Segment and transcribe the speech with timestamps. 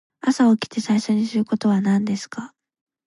[0.19, 2.55] 朝起きて最初にすることは何ですか。